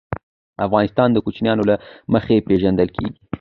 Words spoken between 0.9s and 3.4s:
د کوچیانو له مخي پېژندل کېږي.